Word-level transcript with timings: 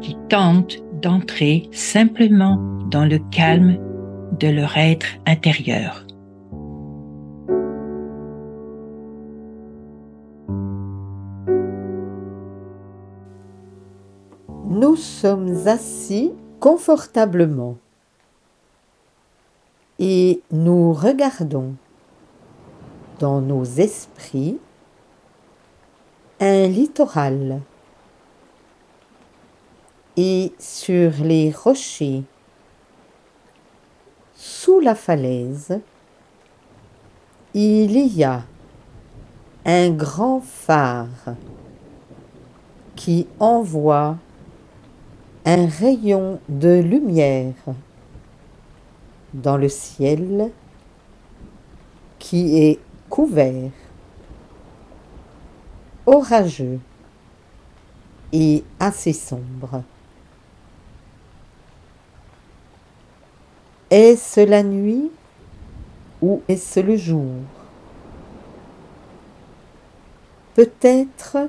qui 0.00 0.16
tentent 0.28 0.78
d'entrer 1.02 1.68
simplement 1.72 2.56
dans 2.90 3.04
le 3.04 3.18
calme 3.30 3.78
de 4.38 4.48
leur 4.48 4.76
être 4.76 5.06
intérieur. 5.26 6.06
Nous 14.68 14.96
sommes 14.96 15.66
assis 15.66 16.32
confortablement 16.58 17.76
et 19.98 20.40
nous 20.50 20.92
regardons 20.92 21.74
dans 23.18 23.40
nos 23.40 23.64
esprits 23.64 24.58
un 26.40 26.66
littoral 26.66 27.60
et 30.22 30.52
sur 30.58 31.12
les 31.22 31.50
rochers 31.50 32.24
sous 34.34 34.78
la 34.78 34.94
falaise 34.94 35.80
il 37.54 37.96
y 38.14 38.22
a 38.22 38.42
un 39.64 39.88
grand 39.88 40.42
phare 40.42 41.36
qui 42.96 43.26
envoie 43.38 44.18
un 45.46 45.66
rayon 45.66 46.38
de 46.50 46.80
lumière 46.80 47.54
dans 49.32 49.56
le 49.56 49.70
ciel 49.70 50.50
qui 52.18 52.58
est 52.58 52.78
couvert, 53.08 53.70
orageux 56.04 56.78
et 58.34 58.62
assez 58.78 59.14
sombre. 59.14 59.82
Est-ce 63.90 64.40
la 64.40 64.62
nuit 64.62 65.10
ou 66.22 66.42
est-ce 66.46 66.78
le 66.78 66.96
jour? 66.96 67.26
Peut-être 70.54 71.48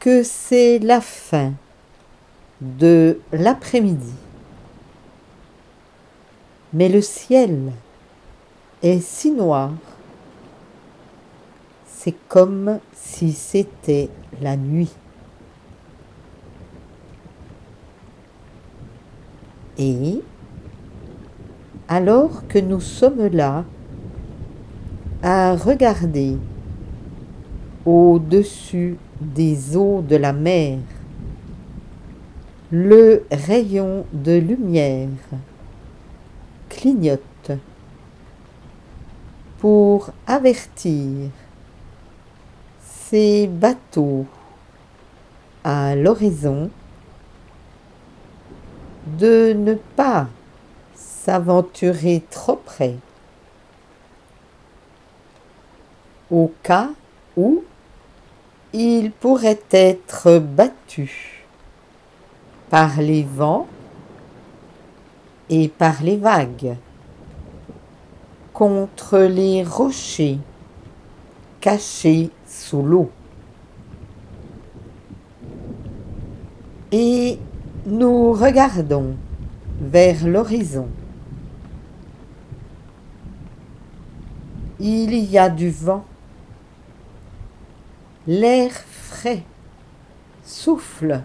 que 0.00 0.24
c'est 0.24 0.80
la 0.80 1.00
fin 1.00 1.52
de 2.60 3.20
l'après-midi. 3.32 4.14
Mais 6.72 6.88
le 6.88 7.00
ciel 7.00 7.70
est 8.82 9.00
si 9.00 9.30
noir, 9.30 9.70
c'est 11.86 12.16
comme 12.28 12.80
si 12.92 13.32
c'était 13.32 14.08
la 14.40 14.56
nuit. 14.56 14.90
Et 19.78 20.20
alors 21.92 22.48
que 22.48 22.58
nous 22.58 22.80
sommes 22.80 23.26
là 23.26 23.66
à 25.22 25.54
regarder 25.54 26.38
au-dessus 27.84 28.96
des 29.20 29.76
eaux 29.76 30.00
de 30.00 30.16
la 30.16 30.32
mer 30.32 30.78
le 32.70 33.26
rayon 33.30 34.06
de 34.10 34.32
lumière 34.32 35.10
clignote 36.70 37.50
pour 39.58 40.08
avertir 40.26 41.28
ces 42.80 43.46
bateaux 43.48 44.24
à 45.62 45.94
l'horizon 45.94 46.70
de 49.18 49.52
ne 49.52 49.74
pas 49.74 50.28
s'aventurer 51.24 52.22
trop 52.30 52.56
près 52.56 52.96
au 56.30 56.50
cas 56.62 56.90
où 57.36 57.62
il 58.72 59.12
pourrait 59.12 59.62
être 59.70 60.38
battu 60.38 61.44
par 62.70 63.00
les 63.00 63.22
vents 63.22 63.68
et 65.50 65.68
par 65.68 66.02
les 66.02 66.16
vagues, 66.16 66.76
contre 68.54 69.18
les 69.18 69.62
rochers 69.62 70.38
cachés 71.60 72.30
sous 72.46 72.82
l'eau. 72.82 73.10
Et 76.90 77.38
nous 77.86 78.32
regardons 78.32 79.14
vers 79.80 80.26
l'horizon. 80.26 80.88
Il 84.84 85.14
y 85.14 85.38
a 85.38 85.48
du 85.48 85.70
vent. 85.70 86.04
L'air 88.26 88.72
frais 88.72 89.44
souffle 90.42 91.20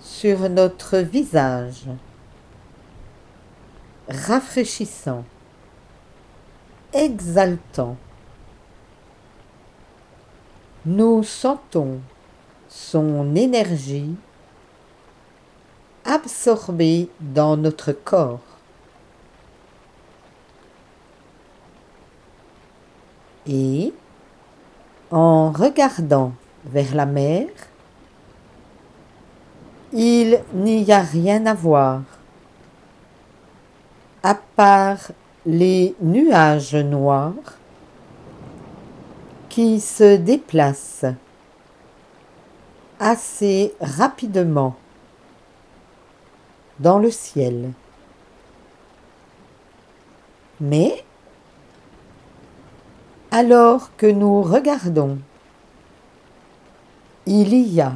sur 0.00 0.48
notre 0.48 0.98
visage, 0.98 1.86
rafraîchissant, 4.08 5.24
exaltant. 6.92 7.96
Nous 10.86 11.24
sentons 11.24 11.98
son 12.68 13.34
énergie 13.34 14.14
absorbée 16.04 17.10
dans 17.18 17.56
notre 17.56 17.90
corps. 17.90 18.51
Et 23.46 23.92
en 25.10 25.50
regardant 25.50 26.32
vers 26.64 26.94
la 26.94 27.06
mer, 27.06 27.46
il 29.92 30.40
n'y 30.54 30.90
a 30.90 31.00
rien 31.00 31.44
à 31.46 31.54
voir, 31.54 32.02
à 34.22 34.34
part 34.34 35.10
les 35.44 35.94
nuages 36.00 36.74
noirs 36.74 37.58
qui 39.48 39.80
se 39.80 40.16
déplacent 40.16 41.04
assez 42.98 43.74
rapidement 43.80 44.76
dans 46.78 46.98
le 46.98 47.10
ciel. 47.10 47.72
Mais, 50.60 51.04
alors 53.32 53.96
que 53.96 54.06
nous 54.06 54.42
regardons, 54.42 55.18
il 57.24 57.54
y 57.54 57.80
a 57.80 57.94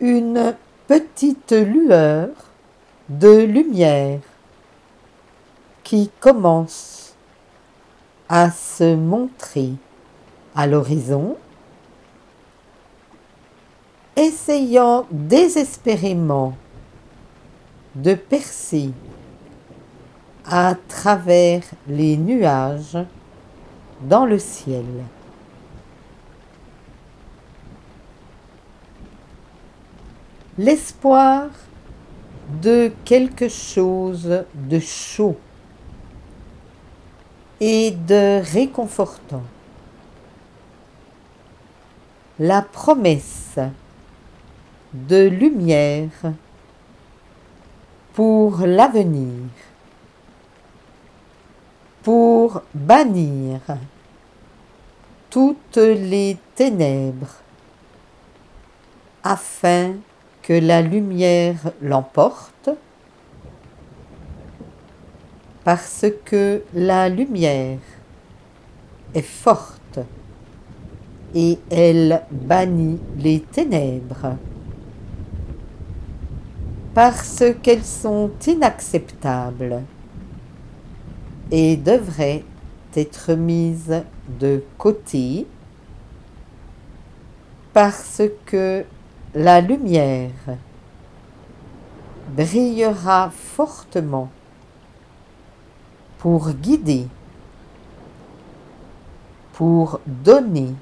une 0.00 0.56
petite 0.88 1.52
lueur 1.52 2.30
de 3.08 3.44
lumière 3.44 4.18
qui 5.84 6.10
commence 6.18 7.14
à 8.28 8.50
se 8.50 8.96
montrer 8.96 9.74
à 10.56 10.66
l'horizon, 10.66 11.36
essayant 14.16 15.06
désespérément 15.12 16.56
de 17.94 18.14
percer 18.14 18.90
à 20.44 20.74
travers 20.88 21.62
les 21.86 22.16
nuages 22.16 22.98
dans 24.02 24.26
le 24.26 24.38
ciel. 24.38 24.84
l'espoir 30.58 31.48
de 32.62 32.92
quelque 33.04 33.48
chose 33.48 34.44
de 34.54 34.78
chaud 34.78 35.36
et 37.60 37.90
de 37.90 38.40
réconfortant. 38.52 39.42
La 42.38 42.62
promesse 42.62 43.58
de 44.92 45.26
lumière 45.26 46.32
pour 48.14 48.58
l'avenir, 48.60 49.42
bannir 52.74 53.60
toutes 55.30 55.76
les 55.76 56.36
ténèbres, 56.54 57.42
afin 59.22 59.94
que 60.42 60.52
la 60.52 60.82
lumière 60.82 61.72
l'emporte, 61.82 62.70
parce 65.64 66.06
que 66.24 66.62
la 66.74 67.08
lumière 67.08 67.78
est 69.14 69.22
forte 69.22 69.98
et 71.34 71.58
elle 71.70 72.22
bannit 72.30 73.00
les 73.18 73.40
ténèbres 73.40 74.36
parce 76.94 77.44
qu'elles 77.62 77.84
sont 77.84 78.30
inacceptables 78.46 79.82
et 81.50 81.76
devraient 81.76 82.44
être 82.94 83.34
mises 83.34 84.02
de 84.40 84.62
côté 84.78 85.46
parce 87.72 88.22
que 88.46 88.84
la 89.34 89.60
lumière 89.60 90.30
brillera 92.34 93.30
fortement 93.30 94.30
pour 96.18 96.50
guider, 96.52 97.06
pour 99.52 100.00
donner, 100.06 100.74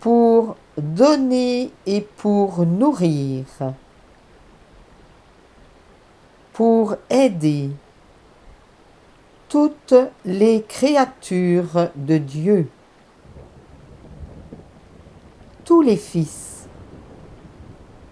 pour 0.00 0.56
donner 0.78 1.70
et 1.86 2.00
pour 2.00 2.64
nourrir, 2.64 3.44
pour 6.54 6.96
aider 7.10 7.70
toutes 9.52 9.94
les 10.24 10.64
créatures 10.66 11.90
de 11.94 12.16
Dieu, 12.16 12.70
tous 15.66 15.82
les 15.82 15.98
fils 15.98 16.66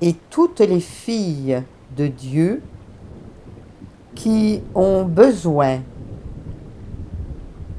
et 0.03 0.15
toutes 0.29 0.61
les 0.61 0.81
filles 0.81 1.63
de 1.97 2.09
Dieu 2.09 2.61
qui 4.15 4.61
ont 4.75 5.07
besoin 5.07 5.79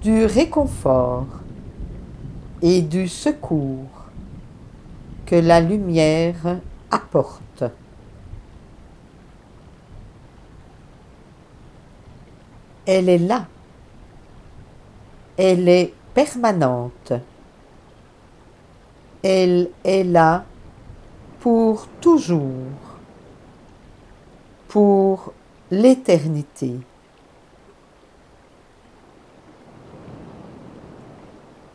du 0.01 0.25
réconfort 0.25 1.27
et 2.63 2.81
du 2.81 3.07
secours 3.07 4.07
que 5.27 5.35
la 5.35 5.61
lumière 5.61 6.57
apporte. 6.89 7.63
Elle 12.93 13.07
est 13.07 13.19
là. 13.19 13.47
Elle 15.37 15.69
est 15.69 15.93
permanente. 16.13 17.13
Elle 19.23 19.69
est 19.85 20.03
là 20.03 20.43
pour 21.39 21.87
toujours, 22.01 22.51
pour 24.67 25.31
l'éternité. 25.71 26.81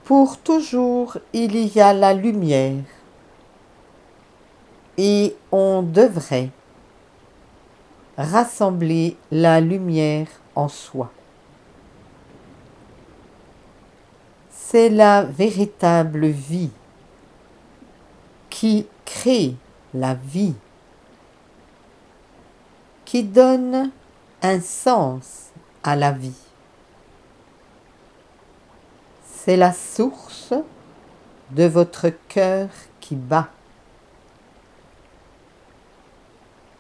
Pour 0.05 0.37
toujours, 0.37 1.17
il 1.33 1.57
y 1.75 1.81
a 1.81 1.95
la 1.95 2.13
lumière 2.13 2.85
et 4.99 5.35
on 5.51 5.81
devrait 5.81 6.51
rassembler 8.19 9.17
la 9.31 9.63
lumière 9.63 10.29
soi. 10.69 11.11
C'est 14.51 14.89
la 14.89 15.23
véritable 15.23 16.27
vie 16.27 16.71
qui 18.51 18.87
crée 19.05 19.55
la 19.95 20.15
vie, 20.15 20.55
qui 23.05 23.23
donne 23.23 23.91
un 24.43 24.61
sens 24.61 25.51
à 25.85 25.95
la 25.95 26.11
vie. 26.11 26.43
C'est 29.25 29.57
la 29.57 29.73
source 29.73 30.55
de 31.51 31.65
votre 31.65 32.09
cœur 32.29 32.69
qui 32.99 33.15
bat. 33.15 33.49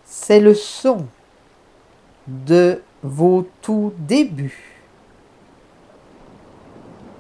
C'est 0.04 0.40
le 0.40 0.54
son 0.54 1.06
de 2.26 2.82
vos 3.02 3.46
tout 3.62 3.92
débuts. 3.98 4.82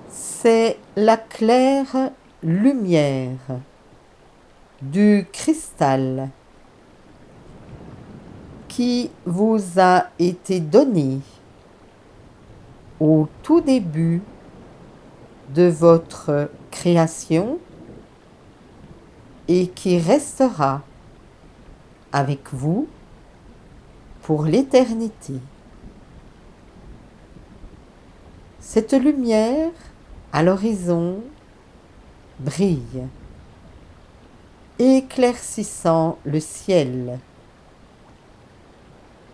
C'est 0.08 0.78
la 0.96 1.16
claire 1.16 2.10
lumière 2.42 3.60
du 4.82 5.26
cristal 5.32 6.30
qui 8.68 9.10
vous 9.24 9.58
a 9.78 10.06
été 10.18 10.60
donnée 10.60 11.20
au 13.00 13.28
tout 13.42 13.60
début 13.60 14.22
de 15.54 15.68
votre 15.68 16.50
création 16.70 17.58
et 19.48 19.68
qui 19.68 19.98
restera 19.98 20.82
avec 22.12 22.52
vous 22.52 22.88
pour 24.22 24.44
l'éternité. 24.44 25.34
Cette 28.68 28.94
lumière 28.94 29.70
à 30.32 30.42
l'horizon 30.42 31.20
brille, 32.40 33.06
éclaircissant 34.80 36.18
le 36.24 36.40
ciel, 36.40 37.20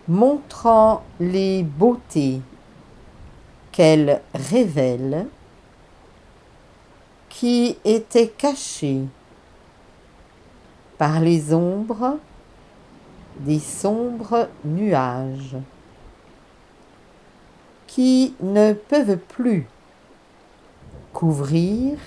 montrant 0.07 1.03
les 1.19 1.63
beautés 1.63 2.43
qu'elle 3.73 4.21
révèle 4.35 5.27
qui 7.31 7.79
étaient 7.87 8.29
cachées 8.29 9.01
par 10.99 11.21
les 11.21 11.55
ombres 11.55 12.19
des 13.41 13.61
sombres 13.61 14.51
nuages 14.63 15.57
qui 17.95 18.35
ne 18.41 18.73
peuvent 18.73 19.19
plus 19.19 19.67
couvrir 21.13 21.99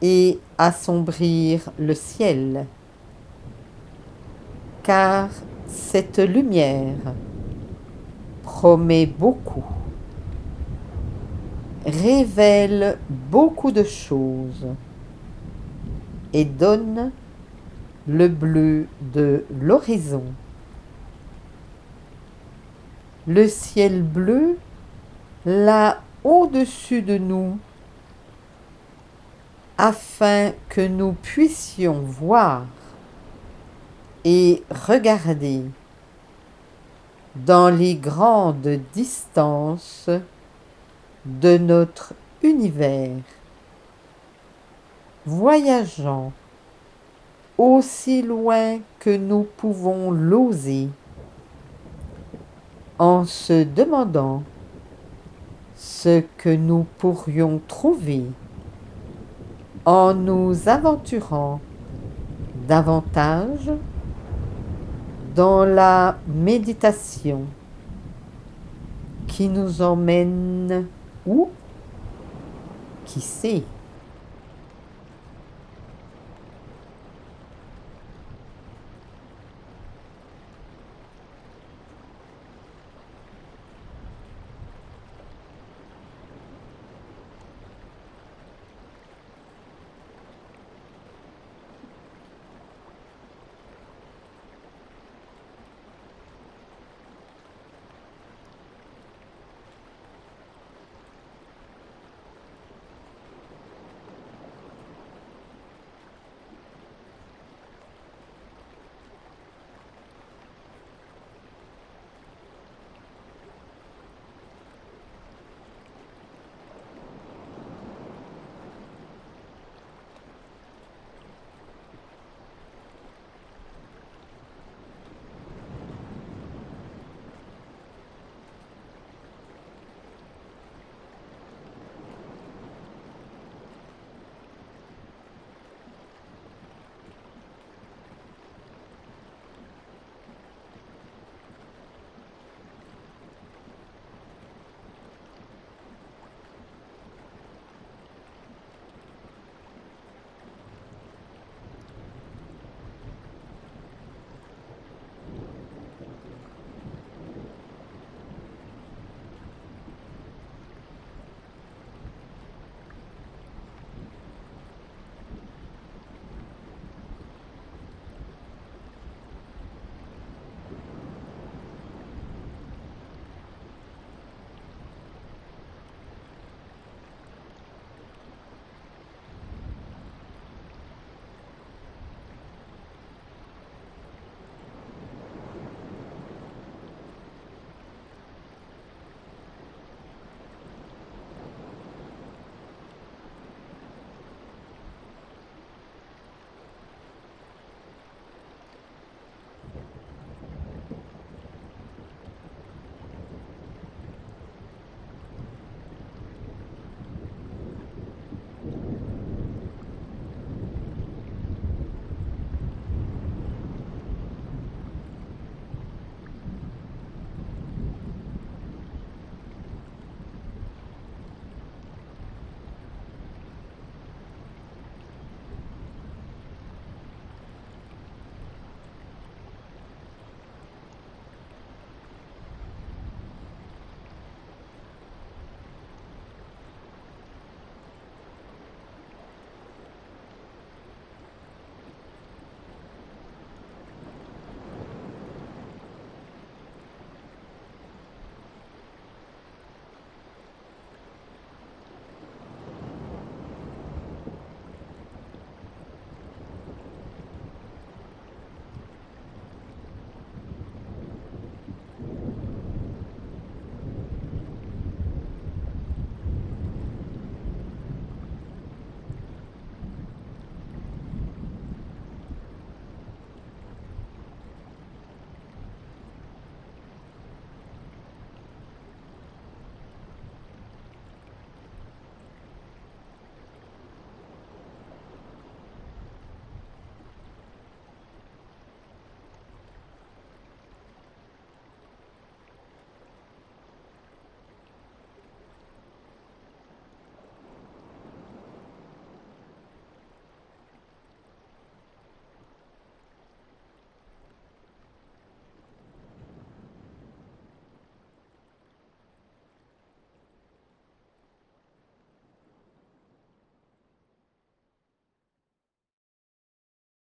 et 0.00 0.38
assombrir 0.56 1.70
le 1.78 1.92
ciel, 1.92 2.64
car 4.82 5.28
cette 5.66 6.18
lumière 6.18 7.12
promet 8.42 9.04
beaucoup, 9.04 9.66
révèle 11.84 12.96
beaucoup 13.10 13.72
de 13.72 13.84
choses 13.84 14.66
et 16.32 16.46
donne 16.46 17.12
le 18.06 18.28
bleu 18.28 18.86
de 19.12 19.44
l'horizon. 19.60 20.24
Le 23.26 23.46
ciel 23.46 24.02
bleu, 24.02 24.56
là 25.44 26.00
au-dessus 26.24 27.02
de 27.02 27.18
nous, 27.18 27.58
afin 29.78 30.52
que 30.68 30.86
nous 30.86 31.12
puissions 31.12 32.00
voir 32.00 32.66
et 34.24 34.62
regarder 34.70 35.62
dans 37.34 37.70
les 37.70 37.94
grandes 37.94 38.80
distances 38.92 40.10
de 41.24 41.56
notre 41.56 42.12
univers, 42.42 43.16
voyageant 45.24 46.32
aussi 47.56 48.22
loin 48.22 48.78
que 48.98 49.16
nous 49.16 49.46
pouvons 49.56 50.10
l'oser, 50.10 50.88
en 52.98 53.24
se 53.24 53.64
demandant 53.64 54.42
ce 55.82 56.22
que 56.36 56.54
nous 56.54 56.86
pourrions 56.98 57.58
trouver 57.66 58.24
en 59.86 60.12
nous 60.12 60.68
aventurant 60.68 61.58
davantage 62.68 63.72
dans 65.34 65.64
la 65.64 66.18
méditation 66.28 67.44
qui 69.26 69.48
nous 69.48 69.80
emmène 69.80 70.84
où? 71.26 71.48
Qui 73.06 73.22
sait? 73.22 73.62